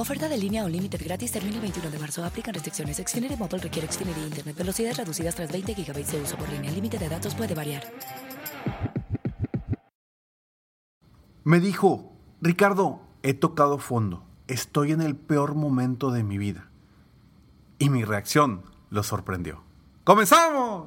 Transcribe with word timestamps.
Oferta 0.00 0.30
de 0.30 0.38
línea 0.38 0.64
o 0.64 0.68
límite 0.68 0.96
gratis 0.96 1.30
termina 1.30 1.56
el 1.56 1.60
21 1.60 1.90
de 1.90 1.98
marzo. 1.98 2.24
Aplican 2.24 2.54
restricciones. 2.54 2.96
Xfinity 2.96 3.36
Mobile 3.36 3.58
requiere 3.58 3.86
Xfinity 3.86 4.20
Internet. 4.22 4.56
Velocidades 4.56 4.96
reducidas 4.96 5.34
tras 5.34 5.52
20 5.52 5.74
GB 5.74 6.06
de 6.06 6.22
uso 6.22 6.38
por 6.38 6.48
línea. 6.48 6.70
El 6.70 6.76
límite 6.76 6.96
de 6.96 7.06
datos 7.10 7.34
puede 7.34 7.54
variar. 7.54 7.82
Me 11.44 11.60
dijo, 11.60 12.14
Ricardo, 12.40 13.02
he 13.22 13.34
tocado 13.34 13.76
fondo. 13.76 14.24
Estoy 14.48 14.92
en 14.92 15.02
el 15.02 15.16
peor 15.16 15.54
momento 15.54 16.10
de 16.10 16.24
mi 16.24 16.38
vida. 16.38 16.70
Y 17.78 17.90
mi 17.90 18.02
reacción 18.02 18.62
lo 18.88 19.02
sorprendió. 19.02 19.62
¡Comenzamos! 20.04 20.86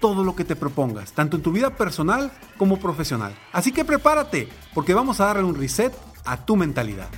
todo 0.00 0.24
lo 0.24 0.34
que 0.34 0.44
te 0.44 0.56
propongas, 0.56 1.12
tanto 1.12 1.36
en 1.36 1.42
tu 1.42 1.52
vida 1.52 1.76
personal 1.76 2.32
como 2.56 2.78
profesional. 2.78 3.34
Así 3.52 3.70
que 3.70 3.84
prepárate, 3.84 4.48
porque 4.74 4.94
vamos 4.94 5.20
a 5.20 5.26
darle 5.26 5.44
un 5.44 5.54
reset 5.54 5.94
a 6.24 6.38
tu 6.38 6.56
mentalidad. 6.56 7.08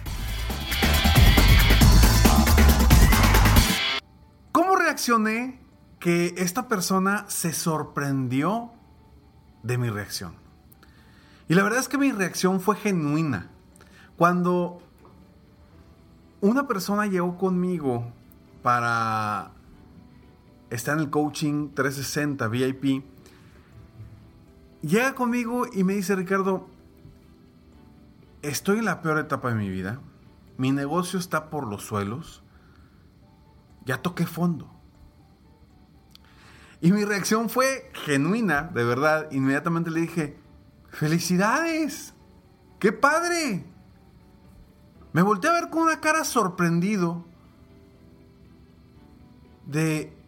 ¿Cómo 4.51 4.77
reaccioné 4.77 5.61
que 5.99 6.35
esta 6.37 6.69
persona 6.69 7.25
se 7.29 7.53
sorprendió 7.53 8.73
de 9.63 9.79
mi 9.79 9.89
reacción? 9.89 10.35
Y 11.49 11.55
la 11.55 11.63
verdad 11.63 11.81
es 11.81 11.89
que 11.89 11.99
mi 11.99 12.13
reacción 12.13 12.61
fue 12.61 12.77
genuina. 12.77 13.51
Cuando 14.17 14.83
una 16.41 16.67
persona 16.67 17.07
llegó 17.07 17.39
conmigo 17.39 18.13
para 18.63 19.53
está 20.73 20.93
en 20.93 21.01
el 21.01 21.11
coaching 21.11 21.69
360 21.75 22.49
VIP, 22.49 23.05
llega 24.81 25.15
conmigo 25.15 25.67
y 25.71 25.85
me 25.85 25.93
dice, 25.93 26.17
Ricardo, 26.17 26.67
estoy 28.41 28.79
en 28.79 28.87
la 28.87 29.03
peor 29.03 29.19
etapa 29.19 29.51
de 29.51 29.55
mi 29.57 29.69
vida, 29.69 30.01
mi 30.57 30.73
negocio 30.73 31.19
está 31.19 31.51
por 31.51 31.67
los 31.67 31.83
suelos, 31.83 32.43
ya 33.85 34.01
toqué 34.01 34.25
fondo. 34.27 34.71
Y 36.81 36.91
mi 36.91 37.05
reacción 37.05 37.51
fue 37.51 37.91
genuina, 37.93 38.63
de 38.75 38.83
verdad. 38.83 39.31
Inmediatamente 39.31 39.91
le 39.91 40.01
dije, 40.01 40.37
felicidades, 40.89 42.13
qué 42.81 42.93
padre. 42.93 43.65
Me 45.13 45.23
volteé 45.23 45.51
a 45.51 45.53
ver 45.53 45.71
con 45.71 45.83
una 45.83 46.01
cara 46.01 46.25
sorprendido 46.25 47.25
de 49.67 50.22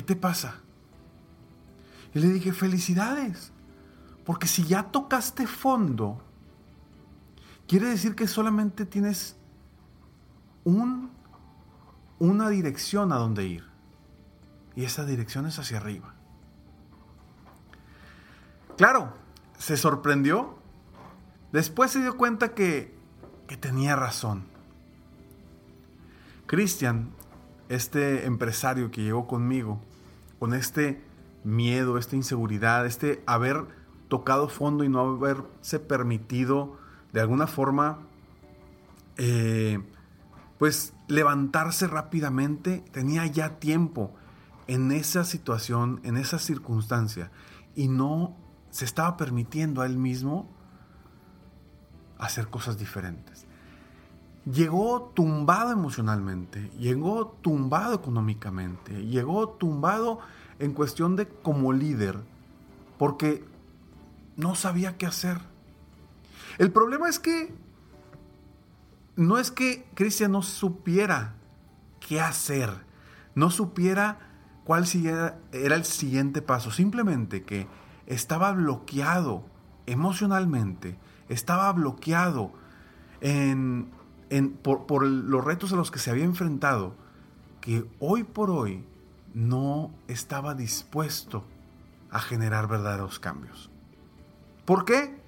¿qué 0.00 0.06
te 0.06 0.16
pasa? 0.16 0.54
Y 2.14 2.20
le 2.20 2.28
dije, 2.28 2.54
felicidades, 2.54 3.52
porque 4.24 4.46
si 4.46 4.64
ya 4.64 4.84
tocaste 4.84 5.46
fondo, 5.46 6.22
quiere 7.68 7.88
decir 7.88 8.14
que 8.14 8.26
solamente 8.26 8.86
tienes 8.86 9.36
un, 10.64 11.10
una 12.18 12.48
dirección 12.48 13.12
a 13.12 13.16
donde 13.16 13.44
ir. 13.44 13.64
Y 14.74 14.84
esa 14.84 15.04
dirección 15.04 15.44
es 15.44 15.58
hacia 15.58 15.76
arriba. 15.76 16.14
Claro, 18.78 19.12
se 19.58 19.76
sorprendió. 19.76 20.58
Después 21.52 21.90
se 21.90 22.00
dio 22.00 22.16
cuenta 22.16 22.54
que, 22.54 22.96
que 23.46 23.58
tenía 23.58 23.96
razón. 23.96 24.44
Cristian 26.46 27.10
este 27.68 28.24
empresario 28.24 28.90
que 28.90 29.02
llegó 29.02 29.26
conmigo, 29.26 29.80
con 30.40 30.54
este 30.54 31.04
miedo, 31.44 31.98
esta 31.98 32.16
inseguridad, 32.16 32.86
este 32.86 33.22
haber 33.26 33.66
tocado 34.08 34.48
fondo 34.48 34.82
y 34.82 34.88
no 34.88 35.00
haberse 35.00 35.78
permitido 35.78 36.78
de 37.12 37.20
alguna 37.20 37.46
forma, 37.46 38.00
eh, 39.18 39.78
pues 40.58 40.94
levantarse 41.06 41.86
rápidamente, 41.86 42.82
tenía 42.90 43.26
ya 43.26 43.60
tiempo 43.60 44.14
en 44.66 44.90
esa 44.92 45.24
situación, 45.24 46.00
en 46.02 46.16
esa 46.16 46.38
circunstancia, 46.38 47.30
y 47.76 47.88
no 47.88 48.36
se 48.70 48.84
estaba 48.84 49.16
permitiendo 49.16 49.82
a 49.82 49.86
él 49.86 49.98
mismo 49.98 50.50
hacer 52.18 52.48
cosas 52.48 52.78
diferentes 52.78 53.46
llegó 54.44 55.12
tumbado 55.14 55.72
emocionalmente, 55.72 56.70
llegó 56.78 57.36
tumbado 57.42 57.94
económicamente, 57.94 59.04
llegó 59.06 59.48
tumbado 59.48 60.20
en 60.58 60.72
cuestión 60.72 61.16
de 61.16 61.28
como 61.28 61.72
líder, 61.72 62.18
porque 62.98 63.44
no 64.36 64.54
sabía 64.54 64.96
qué 64.96 65.06
hacer. 65.06 65.38
El 66.58 66.72
problema 66.72 67.08
es 67.08 67.18
que 67.18 67.54
no 69.16 69.38
es 69.38 69.50
que 69.50 69.86
Cristian 69.94 70.32
no 70.32 70.42
supiera 70.42 71.34
qué 72.00 72.20
hacer, 72.20 72.70
no 73.34 73.50
supiera 73.50 74.18
cuál 74.64 74.84
era 75.52 75.74
el 75.74 75.84
siguiente 75.84 76.42
paso, 76.42 76.70
simplemente 76.70 77.42
que 77.42 77.66
estaba 78.06 78.52
bloqueado 78.52 79.44
emocionalmente, 79.86 80.98
estaba 81.28 81.72
bloqueado 81.72 82.52
en 83.20 83.90
por, 84.62 85.02
los 85.04 85.44
retos 85.44 85.72
a 85.72 85.76
los 85.76 85.90
que 85.90 85.98
se 85.98 86.10
había 86.10 86.24
enfrentado, 86.24 86.94
que 87.60 87.84
hoy 87.98 88.24
por 88.24 88.50
hoy 88.50 88.84
no 89.34 89.92
estaba 90.08 90.54
dispuesto 90.54 91.44
a 92.10 92.20
generar 92.20 92.68
verdaderos 92.68 93.18
cambios. 93.18 93.70
¿Por 94.64 94.84
qué? 94.84 95.20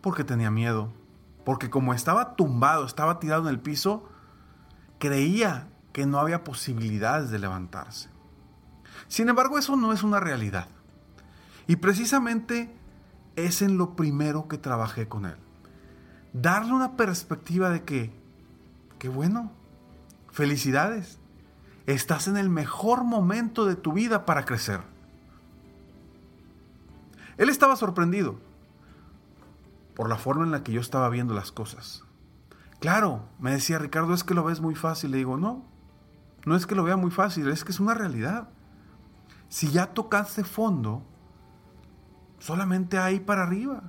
Porque 0.00 0.24
tenía 0.24 0.50
miedo. 0.50 0.92
Porque 1.44 1.70
como 1.70 1.94
estaba 1.94 2.34
tumbado, 2.34 2.84
estaba 2.84 3.20
tirado 3.20 3.42
en 3.42 3.48
el 3.48 3.60
piso, 3.60 4.08
creía 4.98 5.68
que 5.92 6.06
no 6.06 6.18
había 6.18 6.42
posibilidades 6.44 7.30
de 7.30 7.38
levantarse. 7.38 8.10
Sin 9.06 9.28
embargo, 9.28 9.56
eso 9.56 9.76
no 9.76 9.92
es 9.92 10.02
una 10.02 10.18
realidad. 10.18 10.68
Y 11.68 11.76
precisamente 11.76 12.74
es 13.36 13.62
en 13.62 13.78
lo 13.78 13.94
primero 13.94 14.48
que 14.48 14.58
trabajé 14.58 15.06
con 15.06 15.26
él 15.26 15.36
darle 16.40 16.72
una 16.72 16.96
perspectiva 16.96 17.70
de 17.70 17.82
que, 17.82 18.12
bueno, 19.08 19.52
felicidades, 20.30 21.18
estás 21.86 22.28
en 22.28 22.36
el 22.36 22.48
mejor 22.48 23.04
momento 23.04 23.64
de 23.64 23.76
tu 23.76 23.92
vida 23.92 24.26
para 24.26 24.44
crecer. 24.44 24.80
Él 27.38 27.48
estaba 27.48 27.76
sorprendido 27.76 28.38
por 29.94 30.08
la 30.08 30.16
forma 30.16 30.44
en 30.44 30.50
la 30.50 30.62
que 30.62 30.72
yo 30.72 30.80
estaba 30.80 31.08
viendo 31.08 31.34
las 31.34 31.52
cosas. 31.52 32.04
Claro, 32.80 33.24
me 33.38 33.52
decía 33.52 33.78
Ricardo, 33.78 34.12
es 34.14 34.24
que 34.24 34.34
lo 34.34 34.44
ves 34.44 34.60
muy 34.60 34.74
fácil. 34.74 35.10
Le 35.10 35.18
digo, 35.18 35.36
no, 35.36 35.64
no 36.44 36.56
es 36.56 36.66
que 36.66 36.74
lo 36.74 36.84
vea 36.84 36.96
muy 36.96 37.10
fácil, 37.10 37.48
es 37.48 37.64
que 37.64 37.72
es 37.72 37.80
una 37.80 37.94
realidad. 37.94 38.48
Si 39.48 39.70
ya 39.70 39.88
tocaste 39.88 40.44
fondo, 40.44 41.02
solamente 42.38 42.98
hay 42.98 43.20
para 43.20 43.44
arriba. 43.44 43.82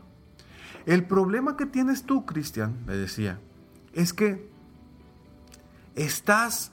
El 0.86 1.06
problema 1.06 1.58
que 1.58 1.66
tienes 1.66 2.04
tú, 2.06 2.26
Cristian, 2.26 2.86
me 2.86 2.96
decía, 2.96 3.40
es 3.94 4.14
que 4.14 4.50
estás 5.98 6.72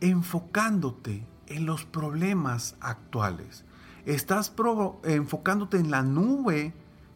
enfocándote 0.00 1.26
en 1.48 1.66
los 1.66 1.84
problemas 1.84 2.76
actuales. 2.80 3.64
Estás 4.06 4.54
enfocándote 5.02 5.76
en 5.76 5.90
la 5.90 6.02
nube 6.02 6.72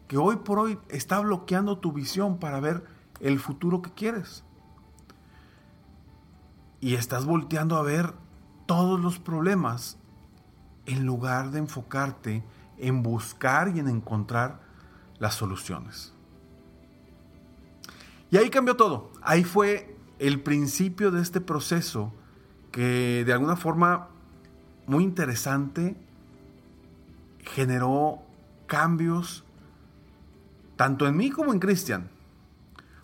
que 0.07 0.17
hoy 0.17 0.35
por 0.35 0.59
hoy 0.59 0.77
está 0.89 1.19
bloqueando 1.19 1.79
tu 1.79 1.93
visión 1.93 2.37
para 2.37 2.59
ver 2.59 2.85
el 3.21 3.39
futuro 3.39 3.81
que 3.81 3.91
quieres. 3.91 4.43
Y 6.81 6.95
estás 6.95 7.25
volteando 7.25 7.77
a 7.77 7.81
ver 7.81 8.13
todos 8.65 8.99
los 8.99 9.17
problemas 9.17 9.97
en 10.85 11.05
lugar 11.05 11.51
de 11.51 11.59
enfocarte 11.59 12.43
en 12.77 13.01
buscar 13.01 13.71
y 13.73 13.79
en 13.79 13.87
encontrar 13.87 14.59
las 15.19 15.35
soluciones. 15.35 16.13
Y 18.29 18.35
ahí 18.35 18.49
cambió 18.49 18.75
todo. 18.75 19.11
Ahí 19.21 19.45
fue 19.45 19.94
el 20.19 20.41
principio 20.41 21.11
de 21.11 21.21
este 21.21 21.41
proceso 21.41 22.13
que 22.71 23.23
de 23.25 23.33
alguna 23.33 23.55
forma 23.55 24.09
muy 24.87 25.03
interesante 25.03 25.95
generó 27.39 28.19
cambios 28.67 29.43
tanto 30.75 31.07
en 31.07 31.15
mí 31.15 31.29
como 31.31 31.53
en 31.53 31.59
Cristian. 31.59 32.09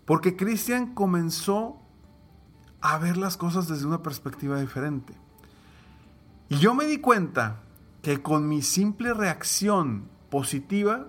Porque 0.06 0.36
Cristian 0.36 0.94
comenzó 0.94 1.78
a 2.82 2.98
ver 2.98 3.18
las 3.18 3.38
cosas 3.38 3.68
desde 3.68 3.86
una 3.86 4.04
perspectiva 4.04 4.60
diferente. 4.60 5.14
Y 6.50 6.58
yo 6.58 6.74
me 6.74 6.86
di 6.86 6.98
cuenta 6.98 7.62
que 8.02 8.22
con 8.22 8.50
mi 8.50 8.62
simple 8.62 9.14
reacción 9.14 10.10
positiva 10.30 11.08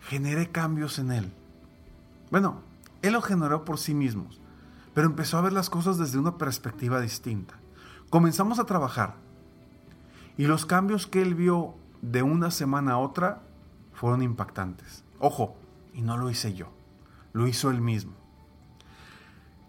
generé 0.00 0.50
cambios 0.50 0.98
en 0.98 1.12
él. 1.12 1.32
Bueno, 2.30 2.60
él 3.02 3.12
lo 3.12 3.22
generó 3.22 3.64
por 3.64 3.78
sí 3.78 3.94
mismo, 3.94 4.28
pero 4.94 5.08
empezó 5.08 5.36
a 5.36 5.42
ver 5.42 5.52
las 5.52 5.68
cosas 5.68 5.98
desde 5.98 6.18
una 6.18 6.38
perspectiva 6.38 7.00
distinta. 7.00 7.54
Comenzamos 8.08 8.58
a 8.58 8.64
trabajar 8.64 9.16
y 10.38 10.46
los 10.46 10.66
cambios 10.66 11.06
que 11.06 11.20
él 11.20 11.34
vio 11.34 11.74
de 12.00 12.22
una 12.22 12.50
semana 12.50 12.92
a 12.92 12.98
otra 12.98 13.42
fueron 13.92 14.22
impactantes. 14.22 15.04
Ojo, 15.18 15.56
y 15.92 16.02
no 16.02 16.16
lo 16.16 16.30
hice 16.30 16.54
yo, 16.54 16.72
lo 17.32 17.48
hizo 17.48 17.70
él 17.70 17.80
mismo. 17.80 18.12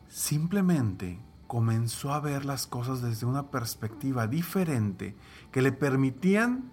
Simplemente 0.07 1.19
comenzó 1.48 2.13
a 2.13 2.19
ver 2.19 2.45
las 2.45 2.68
cosas 2.68 3.01
desde 3.01 3.25
una 3.25 3.50
perspectiva 3.50 4.27
diferente 4.27 5.16
que 5.51 5.62
le 5.62 5.72
permitían 5.72 6.72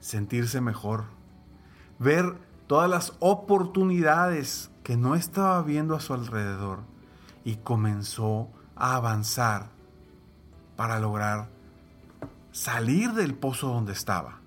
sentirse 0.00 0.60
mejor, 0.60 1.04
ver 1.98 2.38
todas 2.66 2.88
las 2.88 3.14
oportunidades 3.20 4.70
que 4.82 4.96
no 4.96 5.14
estaba 5.14 5.62
viendo 5.62 5.94
a 5.94 6.00
su 6.00 6.14
alrededor 6.14 6.80
y 7.44 7.56
comenzó 7.56 8.50
a 8.76 8.96
avanzar 8.96 9.70
para 10.76 10.98
lograr 10.98 11.48
salir 12.52 13.12
del 13.12 13.34
pozo 13.34 13.68
donde 13.68 13.92
estaba, 13.92 14.40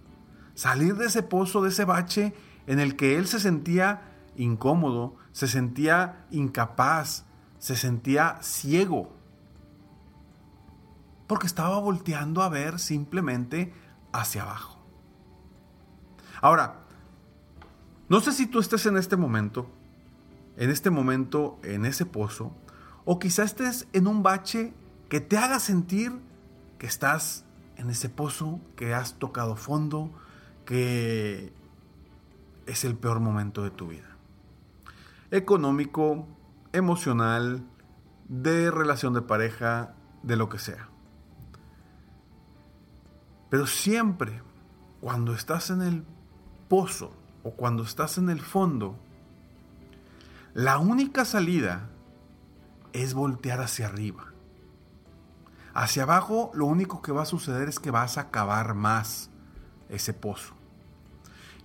salir 0.55 0.95
de 0.95 1.05
ese 1.05 1.23
pozo, 1.23 1.61
de 1.61 1.69
ese 1.69 1.85
bache 1.85 2.33
en 2.67 2.79
el 2.79 2.95
que 2.95 3.17
él 3.17 3.27
se 3.27 3.39
sentía 3.39 4.01
incómodo, 4.35 5.15
se 5.31 5.47
sentía 5.47 6.25
incapaz, 6.31 7.25
se 7.59 7.75
sentía 7.75 8.37
ciego 8.41 9.13
porque 11.27 11.47
estaba 11.47 11.79
volteando 11.79 12.41
a 12.41 12.49
ver 12.49 12.79
simplemente 12.79 13.73
hacia 14.11 14.43
abajo. 14.43 14.79
Ahora, 16.41 16.81
no 18.09 18.19
sé 18.19 18.33
si 18.33 18.47
tú 18.47 18.59
estés 18.59 18.85
en 18.85 18.97
este 18.97 19.15
momento, 19.15 19.67
en 20.57 20.69
este 20.69 20.89
momento, 20.89 21.59
en 21.63 21.85
ese 21.85 22.05
pozo, 22.05 22.55
o 23.05 23.19
quizás 23.19 23.51
estés 23.51 23.87
en 23.93 24.07
un 24.07 24.23
bache 24.23 24.73
que 25.09 25.19
te 25.21 25.37
haga 25.37 25.59
sentir 25.59 26.13
que 26.77 26.87
estás 26.87 27.45
en 27.75 27.89
ese 27.89 28.09
pozo, 28.09 28.59
que 28.75 28.93
has 28.93 29.19
tocado 29.19 29.55
fondo, 29.55 30.11
que 30.65 31.53
es 32.65 32.85
el 32.85 32.95
peor 32.95 33.19
momento 33.19 33.63
de 33.63 33.71
tu 33.71 33.87
vida. 33.87 34.17
Económico, 35.31 36.27
emocional, 36.71 37.63
de 38.27 38.71
relación 38.71 39.13
de 39.13 39.21
pareja, 39.21 39.95
de 40.23 40.35
lo 40.35 40.49
que 40.49 40.59
sea. 40.59 40.89
Pero 43.49 43.67
siempre 43.67 44.41
cuando 45.01 45.33
estás 45.33 45.69
en 45.69 45.81
el 45.81 46.03
pozo 46.69 47.13
o 47.43 47.51
cuando 47.51 47.83
estás 47.83 48.17
en 48.17 48.29
el 48.29 48.39
fondo, 48.39 48.97
la 50.53 50.77
única 50.77 51.25
salida 51.25 51.89
es 52.93 53.13
voltear 53.13 53.59
hacia 53.61 53.87
arriba. 53.87 54.25
Hacia 55.73 56.03
abajo 56.03 56.51
lo 56.53 56.65
único 56.65 57.01
que 57.01 57.11
va 57.11 57.23
a 57.23 57.25
suceder 57.25 57.67
es 57.67 57.79
que 57.79 57.91
vas 57.91 58.17
a 58.17 58.29
cavar 58.29 58.75
más 58.75 59.29
ese 59.89 60.13
pozo. 60.13 60.53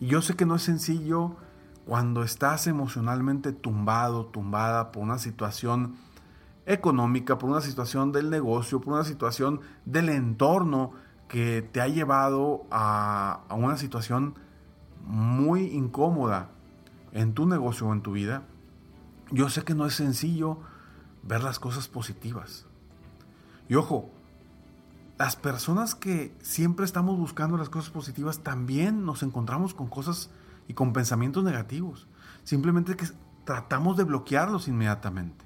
Y 0.00 0.06
yo 0.06 0.22
sé 0.22 0.34
que 0.34 0.46
no 0.46 0.56
es 0.56 0.62
sencillo 0.62 1.36
cuando 1.86 2.22
estás 2.22 2.66
emocionalmente 2.66 3.52
tumbado, 3.52 4.26
tumbada 4.26 4.92
por 4.92 5.02
una 5.02 5.18
situación 5.18 5.96
económica, 6.66 7.38
por 7.38 7.48
una 7.48 7.62
situación 7.62 8.12
del 8.12 8.28
negocio, 8.28 8.80
por 8.80 8.92
una 8.94 9.04
situación 9.04 9.60
del 9.86 10.10
entorno 10.10 10.92
que 11.28 11.62
te 11.62 11.80
ha 11.80 11.88
llevado 11.88 12.66
a, 12.70 13.40
una 13.50 13.76
situación 13.76 14.34
muy 15.06 15.66
incómoda 15.66 16.50
en 17.12 17.32
tu 17.32 17.46
negocio 17.46 17.86
o 17.86 17.92
en 17.92 18.02
tu 18.02 18.12
vida, 18.12 18.42
yo 19.30 19.48
sé 19.48 19.62
que 19.62 19.74
no 19.74 19.86
es 19.86 19.94
sencillo 19.94 20.58
ver 21.28 21.44
las 21.44 21.58
cosas 21.58 21.86
positivas. 21.86 22.66
Y 23.68 23.74
ojo, 23.74 24.10
las 25.18 25.36
personas 25.36 25.94
que 25.94 26.34
siempre 26.42 26.84
estamos 26.84 27.16
buscando 27.18 27.56
las 27.56 27.68
cosas 27.68 27.90
positivas 27.90 28.40
también 28.40 29.04
nos 29.04 29.22
encontramos 29.22 29.74
con 29.74 29.88
cosas 29.88 30.30
y 30.66 30.74
con 30.74 30.92
pensamientos 30.92 31.44
negativos. 31.44 32.08
Simplemente 32.44 32.96
que 32.96 33.06
tratamos 33.44 33.96
de 33.96 34.04
bloquearlos 34.04 34.68
inmediatamente. 34.68 35.44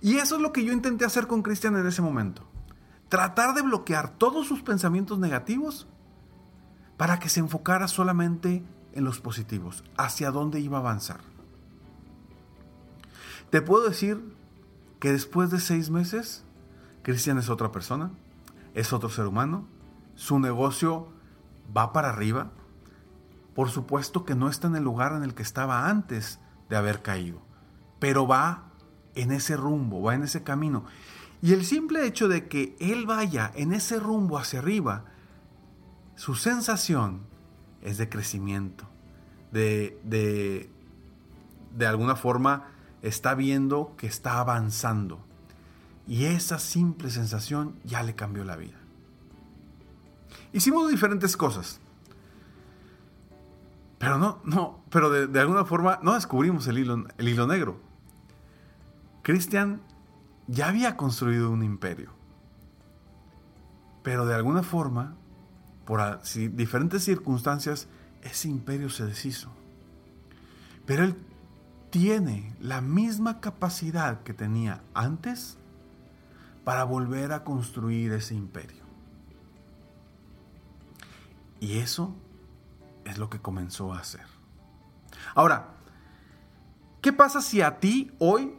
Y 0.00 0.16
eso 0.16 0.36
es 0.36 0.42
lo 0.42 0.52
que 0.52 0.64
yo 0.64 0.72
intenté 0.72 1.04
hacer 1.04 1.26
con 1.26 1.42
Cristian 1.42 1.76
en 1.76 1.86
ese 1.86 2.02
momento 2.02 2.46
tratar 3.08 3.54
de 3.54 3.62
bloquear 3.62 4.10
todos 4.16 4.46
sus 4.46 4.62
pensamientos 4.62 5.18
negativos 5.18 5.86
para 6.96 7.18
que 7.18 7.28
se 7.28 7.40
enfocara 7.40 7.88
solamente 7.88 8.62
en 8.92 9.04
los 9.04 9.20
positivos, 9.20 9.84
hacia 9.96 10.30
dónde 10.30 10.60
iba 10.60 10.78
a 10.78 10.80
avanzar. 10.80 11.20
Te 13.50 13.62
puedo 13.62 13.88
decir 13.88 14.36
que 14.98 15.12
después 15.12 15.50
de 15.50 15.60
seis 15.60 15.90
meses, 15.90 16.44
Cristian 17.02 17.38
es 17.38 17.48
otra 17.48 17.70
persona, 17.72 18.10
es 18.74 18.92
otro 18.92 19.08
ser 19.08 19.26
humano, 19.26 19.66
su 20.14 20.38
negocio 20.38 21.08
va 21.76 21.92
para 21.92 22.10
arriba, 22.10 22.50
por 23.54 23.70
supuesto 23.70 24.24
que 24.24 24.34
no 24.34 24.48
está 24.48 24.68
en 24.68 24.76
el 24.76 24.84
lugar 24.84 25.12
en 25.12 25.22
el 25.22 25.34
que 25.34 25.42
estaba 25.42 25.88
antes 25.88 26.40
de 26.68 26.76
haber 26.76 27.02
caído, 27.02 27.40
pero 27.98 28.26
va 28.26 28.70
en 29.14 29.32
ese 29.32 29.56
rumbo, 29.56 30.02
va 30.02 30.14
en 30.14 30.22
ese 30.22 30.42
camino. 30.42 30.84
Y 31.40 31.52
el 31.52 31.64
simple 31.64 32.04
hecho 32.06 32.28
de 32.28 32.48
que 32.48 32.76
él 32.80 33.06
vaya 33.06 33.52
en 33.54 33.72
ese 33.72 34.00
rumbo 34.00 34.38
hacia 34.38 34.58
arriba, 34.58 35.04
su 36.16 36.34
sensación 36.34 37.20
es 37.80 37.96
de 37.96 38.08
crecimiento, 38.08 38.84
de, 39.52 40.00
de, 40.04 40.68
de 41.76 41.86
alguna 41.86 42.16
forma 42.16 42.66
está 43.02 43.34
viendo 43.34 43.94
que 43.96 44.06
está 44.06 44.40
avanzando. 44.40 45.20
Y 46.06 46.24
esa 46.24 46.58
simple 46.58 47.10
sensación 47.10 47.74
ya 47.84 48.02
le 48.02 48.14
cambió 48.14 48.44
la 48.44 48.56
vida. 48.56 48.78
Hicimos 50.52 50.90
diferentes 50.90 51.36
cosas. 51.36 51.80
Pero 53.98 54.16
no, 54.16 54.40
no, 54.44 54.82
pero 54.90 55.10
de, 55.10 55.40
alguna 55.40 55.64
forma 55.64 55.98
no 56.02 56.14
descubrimos 56.14 56.66
el 56.68 56.78
hilo, 56.78 57.04
el 57.18 57.28
hilo 57.28 57.46
negro. 57.46 57.80
Cristian 59.22 59.82
ya 60.46 60.68
había 60.68 60.96
construido 60.96 61.50
un 61.50 61.62
imperio. 61.62 62.12
Pero 64.02 64.24
de 64.24 64.34
alguna 64.34 64.62
forma, 64.62 65.16
por 65.84 66.22
diferentes 66.22 67.04
circunstancias, 67.04 67.88
ese 68.22 68.48
imperio 68.48 68.88
se 68.88 69.04
deshizo. 69.04 69.50
Pero 70.86 71.04
él 71.04 71.16
tiene 71.90 72.54
la 72.60 72.80
misma 72.80 73.40
capacidad 73.40 74.22
que 74.22 74.34
tenía 74.34 74.82
antes 74.94 75.58
para 76.64 76.84
volver 76.84 77.32
a 77.32 77.44
construir 77.44 78.12
ese 78.12 78.34
imperio. 78.34 78.84
Y 81.60 81.78
eso 81.78 82.14
es 83.04 83.18
lo 83.18 83.30
que 83.30 83.40
comenzó 83.40 83.92
a 83.92 83.98
hacer. 83.98 84.26
Ahora, 85.34 85.68
¿qué 87.00 87.12
pasa 87.12 87.40
si 87.40 87.62
a 87.62 87.80
ti 87.80 88.12
hoy 88.18 88.58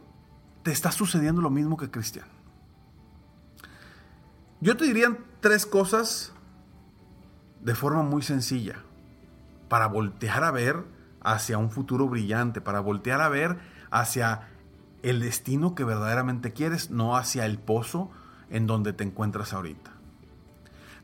te 0.62 0.72
está 0.72 0.92
sucediendo 0.92 1.40
lo 1.40 1.50
mismo 1.50 1.76
que 1.76 1.90
Cristian. 1.90 2.26
Yo 4.60 4.76
te 4.76 4.84
diría 4.84 5.16
tres 5.40 5.64
cosas 5.64 6.32
de 7.62 7.74
forma 7.74 8.02
muy 8.02 8.22
sencilla 8.22 8.82
para 9.68 9.86
voltear 9.86 10.44
a 10.44 10.50
ver 10.50 10.84
hacia 11.22 11.58
un 11.58 11.70
futuro 11.70 12.08
brillante, 12.08 12.60
para 12.60 12.80
voltear 12.80 13.20
a 13.20 13.28
ver 13.28 13.58
hacia 13.90 14.48
el 15.02 15.20
destino 15.20 15.74
que 15.74 15.84
verdaderamente 15.84 16.52
quieres, 16.52 16.90
no 16.90 17.16
hacia 17.16 17.46
el 17.46 17.58
pozo 17.58 18.10
en 18.50 18.66
donde 18.66 18.92
te 18.92 19.04
encuentras 19.04 19.52
ahorita. 19.52 19.92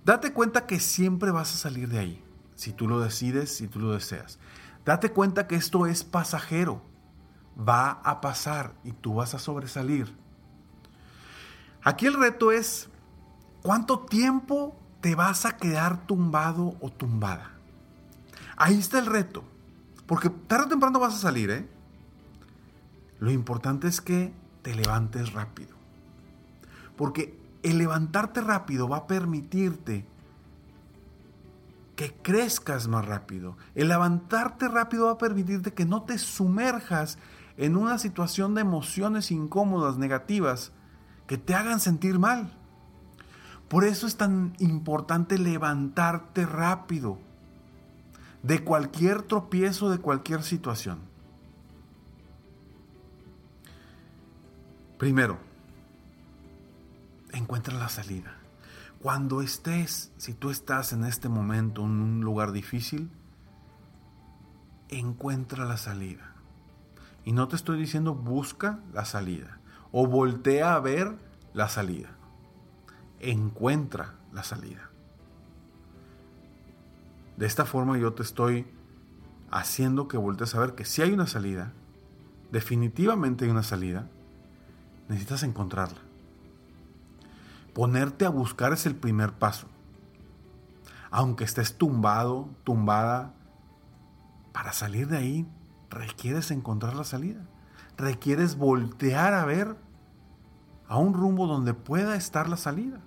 Date 0.05 0.33
cuenta 0.33 0.67
que 0.67 0.79
siempre 0.81 1.31
vas 1.31 1.55
a 1.55 1.59
salir 1.59 1.89
de 1.89 1.99
ahí, 1.99 2.25
si 2.55 2.73
tú 2.73 2.87
lo 2.87 3.01
decides, 3.01 3.57
si 3.57 3.67
tú 3.67 3.81
lo 3.81 3.93
deseas. 3.93 4.39
Date 4.85 5.11
cuenta 5.11 5.47
que 5.47 5.57
esto 5.57 5.87
es 5.87 6.05
pasajero, 6.05 6.83
va 7.57 7.91
a 7.91 8.21
pasar 8.21 8.75
y 8.85 8.93
tú 8.93 9.15
vas 9.15 9.35
a 9.35 9.39
sobresalir. 9.39 10.15
Aquí 11.83 12.07
el 12.07 12.15
reto 12.15 12.53
es 12.53 12.89
cuánto 13.63 14.01
tiempo 14.01 14.79
te 15.01 15.15
vas 15.15 15.45
a 15.45 15.57
quedar 15.57 16.07
tumbado 16.07 16.77
o 16.81 16.91
tumbada. 16.91 17.53
Ahí 18.57 18.79
está 18.79 18.99
el 18.99 19.07
reto, 19.07 19.45
porque 20.07 20.31
tarde 20.31 20.67
o 20.67 20.69
temprano 20.69 21.01
vas 21.01 21.15
a 21.15 21.19
salir, 21.19 21.51
¿eh? 21.51 21.69
Lo 23.19 23.31
importante 23.31 23.89
es 23.89 24.01
que 24.01 24.33
te 24.63 24.75
levantes 24.75 25.33
rápido. 25.33 25.75
Porque 26.97 27.39
el 27.63 27.79
levantarte 27.79 28.41
rápido 28.41 28.89
va 28.89 28.99
a 28.99 29.07
permitirte 29.07 30.07
que 31.97 32.13
crezcas 32.13 32.89
más 32.89 33.07
rápido. 33.07 33.57
El 33.75 33.89
levantarte 33.89 34.69
rápido 34.69 35.07
va 35.07 35.13
a 35.13 35.19
permitirte 35.19 35.73
que 35.73 35.87
no 35.87 36.03
te 36.03 36.19
sumerjas 36.19 37.19
en 37.57 37.77
una 37.77 37.99
situación 37.99 38.55
de 38.55 38.61
emociones 38.61 39.31
incómodas, 39.31 39.97
negativas, 39.97 40.73
que 41.27 41.39
te 41.39 41.55
hagan 41.55 41.81
sentir 41.81 42.19
mal. 42.19 42.53
Por 43.69 43.85
eso 43.85 44.07
es 44.07 44.17
tan 44.17 44.55
importante 44.59 45.39
levantarte 45.39 46.47
rápido 46.47 47.19
de 48.47 48.63
cualquier 48.63 49.23
tropiezo, 49.23 49.91
de 49.91 49.99
cualquier 49.99 50.45
situación. 50.45 51.01
Primero, 54.99 55.39
encuentra 57.33 57.75
la 57.75 57.89
salida. 57.89 58.37
Cuando 59.03 59.43
estés, 59.43 60.13
si 60.17 60.33
tú 60.33 60.51
estás 60.51 60.93
en 60.93 61.05
este 61.05 61.29
momento 61.29 61.83
en 61.83 61.91
un 61.91 62.21
lugar 62.21 62.53
difícil, 62.53 63.11
encuentra 64.91 65.65
la 65.65 65.77
salida. 65.77 66.33
Y 67.25 67.33
no 67.33 67.49
te 67.49 67.57
estoy 67.57 67.79
diciendo 67.79 68.15
busca 68.15 68.79
la 68.93 69.05
salida 69.05 69.59
o 69.91 70.07
voltea 70.07 70.77
a 70.77 70.81
ver 70.81 71.19
la 71.53 71.69
salida. 71.69 72.11
Encuentra 73.19 74.15
la 74.33 74.45
salida. 74.45 74.91
De 77.37 77.47
esta 77.47 77.65
forma 77.65 77.99
yo 77.99 78.13
te 78.15 78.23
estoy 78.23 78.67
haciendo 79.51 80.09
que 80.09 80.17
voltees 80.17 80.55
a 80.55 80.61
ver 80.61 80.75
que 80.75 80.85
si 80.85 81.03
hay 81.03 81.13
una 81.13 81.27
salida, 81.27 81.73
definitivamente 82.51 83.45
hay 83.45 83.51
una 83.51 83.63
salida, 83.63 84.09
necesitas 85.09 85.43
encontrarla. 85.43 85.99
Ponerte 87.75 88.25
a 88.25 88.31
buscar 88.31 88.73
es 88.73 88.87
el 88.87 88.95
primer 88.95 89.33
paso. 89.33 89.67
Aunque 91.11 91.45
estés 91.45 91.77
tumbado, 91.77 92.49
tumbada, 92.65 93.35
para 94.53 94.73
salir 94.73 95.09
de 95.09 95.19
ahí 95.19 95.47
requieres 95.91 96.51
encontrar 96.51 96.95
la 96.95 97.05
salida. 97.05 97.43
Requieres 97.99 98.57
voltear 98.57 99.35
a 99.35 99.45
ver 99.45 99.77
a 100.89 100.97
un 100.99 101.15
rumbo 101.15 101.47
donde 101.47 101.75
pueda 101.75 102.17
estar 102.17 102.49
la 102.49 102.57
salida. 102.57 103.01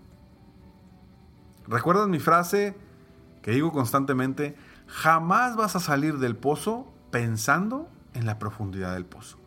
¿Recuerdas 1.68 2.08
mi 2.08 2.20
frase 2.20 2.76
que 3.41 3.51
digo 3.51 3.72
constantemente? 3.72 4.55
Jamás 4.88 5.55
vas 5.55 5.75
a 5.75 5.79
salir 5.79 6.17
del 6.17 6.36
pozo 6.36 6.91
pensando 7.12 7.89
en 8.13 8.25
la 8.25 8.39
profundidad 8.39 8.93
del 8.93 9.05
pozo. 9.05 9.38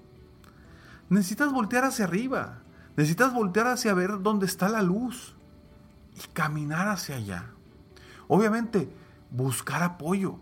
Necesitas 1.09 1.53
voltear 1.53 1.85
hacia 1.85 2.05
arriba. 2.05 2.63
Necesitas 2.97 3.33
voltear 3.33 3.67
hacia 3.67 3.95
ver 3.95 4.23
dónde 4.23 4.47
está 4.47 4.69
la 4.69 4.83
luz 4.83 5.37
y 6.15 6.27
caminar 6.33 6.89
hacia 6.89 7.17
allá. 7.17 7.47
Obviamente, 8.29 8.91
buscar 9.31 9.83
apoyo. 9.83 10.39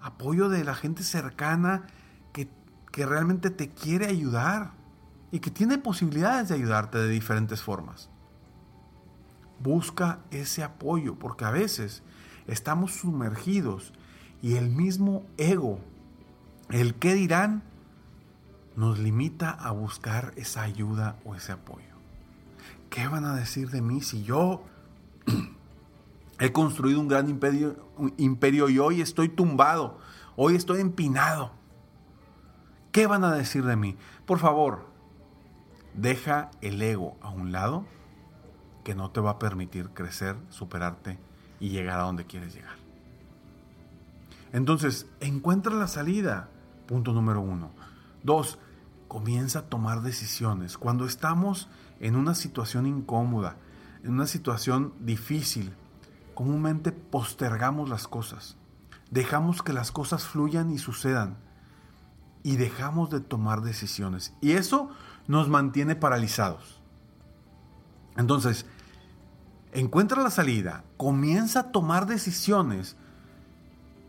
Apoyo 0.00 0.48
de 0.48 0.64
la 0.64 0.74
gente 0.74 1.02
cercana 1.02 1.86
que, 2.32 2.48
que 2.92 3.04
realmente 3.04 3.50
te 3.50 3.68
quiere 3.70 4.06
ayudar 4.06 4.72
y 5.30 5.40
que 5.40 5.50
tiene 5.50 5.78
posibilidades 5.78 6.48
de 6.48 6.54
ayudarte 6.54 6.98
de 6.98 7.08
diferentes 7.08 7.62
formas. 7.62 8.10
Busca 9.60 10.20
ese 10.30 10.62
apoyo 10.62 11.18
porque 11.18 11.44
a 11.44 11.50
veces 11.50 12.02
estamos 12.48 12.94
sumergidos 12.94 13.92
y 14.42 14.56
el 14.56 14.70
mismo 14.70 15.24
ego, 15.36 15.78
el 16.70 16.94
que 16.94 17.14
dirán, 17.14 17.62
nos 18.74 18.98
limita 18.98 19.50
a 19.50 19.70
buscar 19.70 20.32
esa 20.36 20.62
ayuda 20.62 21.16
o 21.24 21.34
ese 21.34 21.52
apoyo. 21.52 21.86
¿Qué 22.90 23.06
van 23.06 23.24
a 23.24 23.34
decir 23.34 23.70
de 23.70 23.82
mí 23.82 24.00
si 24.00 24.22
yo 24.24 24.62
he 26.40 26.52
construido 26.52 27.00
un 27.00 27.08
gran 27.08 27.28
imperio 27.28 28.68
y 28.68 28.78
hoy 28.78 29.00
estoy 29.00 29.28
tumbado, 29.28 29.98
hoy 30.36 30.54
estoy 30.54 30.80
empinado? 30.80 31.52
¿Qué 32.92 33.06
van 33.06 33.24
a 33.24 33.32
decir 33.32 33.64
de 33.64 33.76
mí? 33.76 33.96
Por 34.24 34.38
favor, 34.38 34.86
deja 35.94 36.50
el 36.62 36.80
ego 36.80 37.16
a 37.20 37.30
un 37.30 37.52
lado 37.52 37.84
que 38.84 38.94
no 38.94 39.10
te 39.10 39.20
va 39.20 39.32
a 39.32 39.38
permitir 39.38 39.90
crecer, 39.90 40.36
superarte 40.48 41.18
y 41.60 41.70
llegar 41.70 42.00
a 42.00 42.04
donde 42.04 42.26
quieres 42.26 42.54
llegar. 42.54 42.76
Entonces, 44.52 45.06
encuentra 45.20 45.74
la 45.74 45.88
salida, 45.88 46.48
punto 46.86 47.12
número 47.12 47.40
uno. 47.40 47.70
Dos, 48.22 48.58
comienza 49.08 49.60
a 49.60 49.62
tomar 49.62 50.02
decisiones. 50.02 50.78
Cuando 50.78 51.04
estamos 51.04 51.68
en 52.00 52.16
una 52.16 52.34
situación 52.34 52.86
incómoda, 52.86 53.56
en 54.02 54.12
una 54.12 54.26
situación 54.26 54.94
difícil, 55.00 55.72
comúnmente 56.34 56.92
postergamos 56.92 57.88
las 57.88 58.06
cosas. 58.06 58.56
Dejamos 59.10 59.62
que 59.62 59.72
las 59.72 59.90
cosas 59.90 60.26
fluyan 60.26 60.70
y 60.70 60.78
sucedan. 60.78 61.36
Y 62.42 62.56
dejamos 62.56 63.10
de 63.10 63.20
tomar 63.20 63.62
decisiones. 63.62 64.32
Y 64.40 64.52
eso 64.52 64.90
nos 65.26 65.48
mantiene 65.48 65.96
paralizados. 65.96 66.80
Entonces, 68.16 68.66
encuentra 69.72 70.22
la 70.22 70.30
salida, 70.30 70.84
comienza 70.96 71.60
a 71.60 71.72
tomar 71.72 72.06
decisiones 72.06 72.96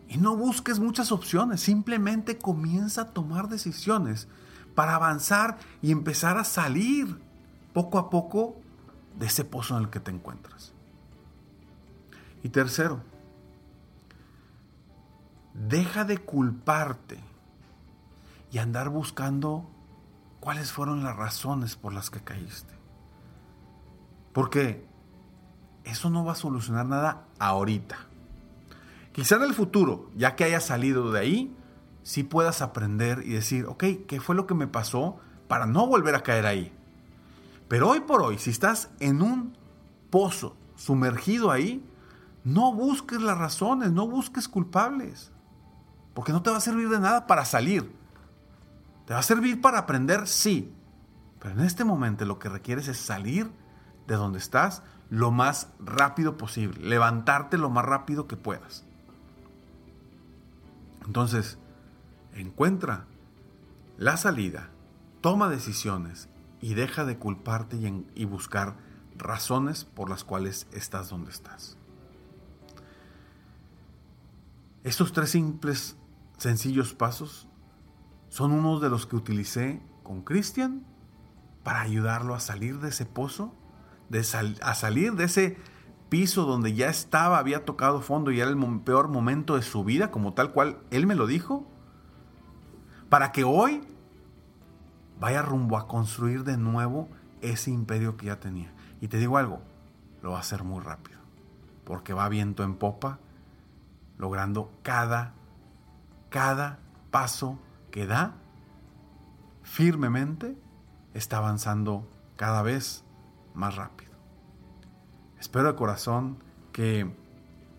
y 0.07 0.17
no 0.17 0.35
busques 0.35 0.79
muchas 0.79 1.11
opciones, 1.11 1.61
simplemente 1.61 2.37
comienza 2.37 3.01
a 3.01 3.09
tomar 3.09 3.47
decisiones 3.47 4.27
para 4.75 4.95
avanzar 4.95 5.57
y 5.81 5.91
empezar 5.91 6.37
a 6.37 6.43
salir 6.43 7.19
poco 7.73 7.99
a 7.99 8.09
poco 8.09 8.55
de 9.17 9.27
ese 9.27 9.43
pozo 9.43 9.77
en 9.77 9.83
el 9.83 9.89
que 9.89 9.99
te 9.99 10.11
encuentras. 10.11 10.73
Y 12.43 12.49
tercero, 12.49 13.01
deja 15.53 16.05
de 16.05 16.17
culparte 16.17 17.19
y 18.51 18.57
andar 18.57 18.89
buscando 18.89 19.69
cuáles 20.39 20.71
fueron 20.71 21.03
las 21.03 21.15
razones 21.15 21.75
por 21.75 21.93
las 21.93 22.09
que 22.09 22.21
caíste. 22.21 22.73
Porque 24.33 24.88
eso 25.83 26.09
no 26.09 26.23
va 26.23 26.33
a 26.33 26.35
solucionar 26.35 26.85
nada 26.85 27.25
ahorita. 27.39 27.97
Quizá 29.11 29.35
en 29.35 29.43
el 29.43 29.53
futuro, 29.53 30.09
ya 30.15 30.35
que 30.35 30.43
hayas 30.43 30.65
salido 30.65 31.11
de 31.11 31.19
ahí, 31.19 31.55
si 32.03 32.23
puedas 32.23 32.61
aprender 32.61 33.23
y 33.25 33.33
decir, 33.33 33.65
ok, 33.65 33.83
¿qué 34.07 34.19
fue 34.19 34.35
lo 34.35 34.47
que 34.47 34.53
me 34.53 34.67
pasó 34.67 35.17
para 35.47 35.65
no 35.65 35.87
volver 35.87 36.15
a 36.15 36.23
caer 36.23 36.45
ahí? 36.45 36.73
Pero 37.67 37.89
hoy 37.89 37.99
por 37.99 38.21
hoy, 38.21 38.37
si 38.37 38.49
estás 38.49 38.89
en 38.99 39.21
un 39.21 39.57
pozo 40.09 40.55
sumergido 40.75 41.51
ahí, 41.51 41.85
no 42.43 42.73
busques 42.73 43.21
las 43.21 43.37
razones, 43.37 43.91
no 43.91 44.07
busques 44.07 44.47
culpables, 44.47 45.31
porque 46.13 46.31
no 46.31 46.41
te 46.41 46.49
va 46.49 46.57
a 46.57 46.61
servir 46.61 46.89
de 46.89 46.99
nada 46.99 47.27
para 47.27 47.45
salir. 47.45 47.91
Te 49.05 49.13
va 49.13 49.19
a 49.19 49.23
servir 49.23 49.61
para 49.61 49.79
aprender, 49.79 50.27
sí, 50.27 50.73
pero 51.39 51.55
en 51.55 51.65
este 51.65 51.83
momento 51.83 52.25
lo 52.25 52.39
que 52.39 52.49
requieres 52.49 52.87
es 52.87 52.97
salir 52.97 53.51
de 54.07 54.15
donde 54.15 54.39
estás 54.39 54.83
lo 55.09 55.31
más 55.31 55.69
rápido 55.79 56.37
posible, 56.37 56.87
levantarte 56.87 57.57
lo 57.57 57.69
más 57.69 57.85
rápido 57.85 58.27
que 58.27 58.37
puedas. 58.37 58.85
Entonces, 61.05 61.57
encuentra 62.33 63.05
la 63.97 64.15
salida, 64.17 64.69
toma 65.21 65.49
decisiones 65.49 66.29
y 66.61 66.73
deja 66.73 67.05
de 67.05 67.17
culparte 67.17 67.77
y, 68.15 68.25
buscar 68.25 68.77
razones 69.17 69.85
por 69.85 70.09
las 70.09 70.23
cuales 70.23 70.67
estás 70.71 71.09
donde 71.09 71.31
estás. 71.31 71.77
Estos 74.83 75.11
tres 75.11 75.31
simples, 75.31 75.97
sencillos 76.37 76.93
pasos 76.93 77.47
son 78.29 78.51
unos 78.51 78.81
de 78.81 78.89
los 78.89 79.05
que 79.05 79.15
utilicé 79.15 79.81
con 80.03 80.21
Cristian 80.21 80.85
para 81.63 81.81
ayudarlo 81.81 82.35
a 82.35 82.39
salir 82.39 82.79
de 82.79 82.89
ese 82.89 83.05
pozo, 83.05 83.53
de 84.09 84.25
a 84.61 84.75
salir 84.75 85.13
de 85.13 85.25
ese 85.25 85.57
piso 86.09 86.45
donde 86.45 86.73
ya 86.73 86.89
estaba, 86.89 87.37
había 87.37 87.65
tocado 87.65 88.01
fondo 88.01 88.31
y 88.31 88.39
era 88.39 88.49
el 88.49 88.81
peor 88.81 89.07
momento 89.07 89.55
de 89.55 89.61
su 89.61 89.83
vida, 89.83 90.11
como 90.11 90.33
tal 90.33 90.51
cual 90.51 90.79
él 90.91 91.05
me 91.07 91.15
lo 91.15 91.27
dijo, 91.27 91.67
para 93.09 93.31
que 93.31 93.43
hoy 93.43 93.81
vaya 95.19 95.41
rumbo 95.41 95.77
a 95.77 95.87
construir 95.87 96.43
de 96.43 96.57
nuevo 96.57 97.09
ese 97.41 97.71
imperio 97.71 98.17
que 98.17 98.27
ya 98.27 98.39
tenía. 98.39 98.73
Y 99.01 99.07
te 99.07 99.17
digo 99.17 99.37
algo, 99.37 99.61
lo 100.21 100.31
va 100.31 100.37
a 100.37 100.41
hacer 100.41 100.63
muy 100.63 100.83
rápido, 100.83 101.19
porque 101.85 102.13
va 102.13 102.27
viento 102.29 102.63
en 102.63 102.75
popa, 102.75 103.19
logrando 104.17 104.71
cada, 104.83 105.33
cada 106.29 106.79
paso 107.11 107.59
que 107.91 108.05
da 108.05 108.35
firmemente, 109.63 110.57
está 111.13 111.37
avanzando 111.37 112.07
cada 112.35 112.61
vez 112.61 113.03
más 113.59 113.75
rápido. 113.75 114.11
Espero 115.39 115.67
de 115.67 115.75
corazón 115.75 116.37
que 116.71 117.13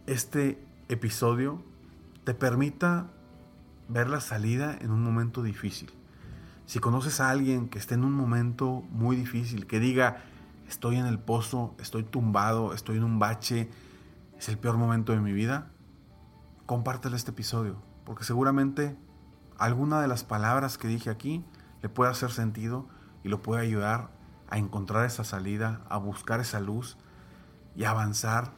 este 0.07 0.65
episodio 0.89 1.63
te 2.25 2.35
permita 2.35 3.11
ver 3.89 4.09
la 4.09 4.21
salida 4.21 4.77
en 4.81 4.91
un 4.91 5.03
momento 5.03 5.43
difícil. 5.43 5.91
Si 6.67 6.79
conoces 6.79 7.21
a 7.21 7.31
alguien 7.31 7.69
que 7.69 7.79
esté 7.79 7.95
en 7.95 8.05
un 8.05 8.13
momento 8.13 8.85
muy 8.91 9.17
difícil, 9.17 9.67
que 9.67 9.81
diga, 9.81 10.23
estoy 10.69 10.97
en 10.97 11.07
el 11.07 11.19
pozo, 11.19 11.75
estoy 11.81 12.05
tumbado, 12.05 12.73
estoy 12.75 12.99
en 12.99 13.05
un 13.05 13.19
bache, 13.19 13.69
es 14.39 14.49
el 14.49 14.59
peor 14.59 14.77
momento 14.77 15.13
de 15.13 15.21
mi 15.21 15.33
vida, 15.33 15.71
compártelo 16.67 17.17
este 17.17 17.33
episodio, 17.33 17.83
porque 18.05 18.23
seguramente 18.23 18.97
alguna 19.59 20.01
de 20.01 20.09
las 20.09 20.25
palabras 20.25 20.79
que 20.79 20.89
dije 20.89 21.11
aquí 21.11 21.45
le 21.83 21.89
puede 21.89 22.11
hacer 22.11 22.31
sentido 22.31 22.87
y 23.25 23.29
lo 23.29 23.43
puede 23.43 23.63
ayudar 23.63 24.20
a 24.51 24.59
encontrar 24.59 25.07
esa 25.07 25.25
salida, 25.25 25.81
a 25.89 25.97
buscar 25.97 26.41
esa 26.41 26.61
luz 26.61 26.97
y 27.77 27.85
a 27.85 27.91
avanzar 27.91 28.53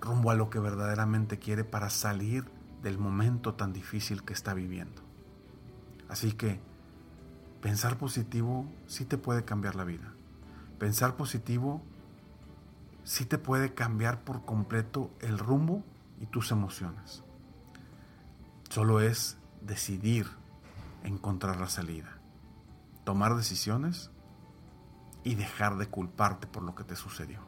rumbo 0.00 0.30
a 0.30 0.34
lo 0.34 0.50
que 0.50 0.60
verdaderamente 0.60 1.38
quiere 1.38 1.64
para 1.64 1.90
salir 1.90 2.44
del 2.82 2.98
momento 2.98 3.54
tan 3.54 3.72
difícil 3.72 4.22
que 4.22 4.32
está 4.32 4.54
viviendo. 4.54 5.02
Así 6.08 6.32
que 6.32 6.60
pensar 7.60 7.98
positivo 7.98 8.66
sí 8.86 9.04
te 9.04 9.18
puede 9.18 9.44
cambiar 9.44 9.74
la 9.74 9.84
vida. 9.84 10.12
Pensar 10.78 11.16
positivo 11.16 11.82
sí 13.04 13.26
te 13.26 13.38
puede 13.38 13.74
cambiar 13.74 14.22
por 14.22 14.44
completo 14.44 15.10
el 15.20 15.38
rumbo 15.38 15.84
y 16.20 16.26
tus 16.26 16.52
emociones. 16.52 17.22
Solo 18.70 19.00
es 19.00 19.36
decidir 19.60 20.26
encontrar 21.02 21.60
la 21.60 21.68
salida, 21.68 22.18
tomar 23.04 23.36
decisiones 23.36 24.10
y 25.24 25.34
dejar 25.34 25.76
de 25.76 25.86
culparte 25.86 26.46
por 26.46 26.62
lo 26.62 26.74
que 26.74 26.84
te 26.84 26.96
sucedió. 26.96 27.40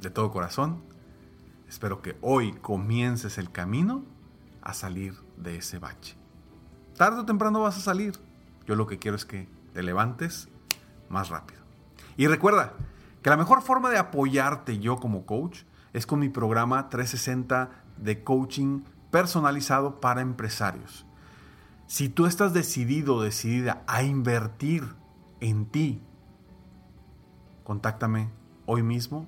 De 0.00 0.10
todo 0.10 0.30
corazón, 0.30 0.82
espero 1.68 2.02
que 2.02 2.16
hoy 2.20 2.52
comiences 2.52 3.38
el 3.38 3.50
camino 3.50 4.04
a 4.62 4.74
salir 4.74 5.14
de 5.36 5.56
ese 5.56 5.78
bache. 5.78 6.16
Tarde 6.96 7.20
o 7.20 7.24
temprano 7.24 7.60
vas 7.60 7.76
a 7.76 7.80
salir. 7.80 8.18
Yo 8.66 8.76
lo 8.76 8.86
que 8.86 8.98
quiero 8.98 9.16
es 9.16 9.24
que 9.24 9.48
te 9.72 9.82
levantes 9.82 10.48
más 11.08 11.28
rápido. 11.28 11.60
Y 12.16 12.26
recuerda 12.26 12.72
que 13.22 13.30
la 13.30 13.36
mejor 13.36 13.62
forma 13.62 13.90
de 13.90 13.98
apoyarte 13.98 14.78
yo 14.78 14.98
como 14.98 15.26
coach 15.26 15.62
es 15.92 16.06
con 16.06 16.18
mi 16.18 16.28
programa 16.28 16.88
360 16.88 17.70
de 17.96 18.22
coaching 18.22 18.82
personalizado 19.10 20.00
para 20.00 20.20
empresarios. 20.20 21.06
Si 21.86 22.08
tú 22.08 22.26
estás 22.26 22.52
decidido 22.52 23.22
decidida 23.22 23.82
a 23.86 24.02
invertir 24.02 24.94
en 25.40 25.66
ti, 25.66 26.00
contáctame 27.64 28.30
hoy 28.66 28.82
mismo 28.82 29.26